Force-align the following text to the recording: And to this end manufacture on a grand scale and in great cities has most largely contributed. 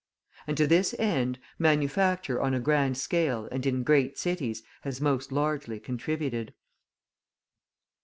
And 0.47 0.57
to 0.57 0.65
this 0.65 0.95
end 0.97 1.37
manufacture 1.59 2.41
on 2.41 2.55
a 2.55 2.59
grand 2.59 2.97
scale 2.97 3.47
and 3.51 3.63
in 3.67 3.83
great 3.83 4.17
cities 4.17 4.63
has 4.81 4.99
most 4.99 5.31
largely 5.31 5.79
contributed. 5.79 6.55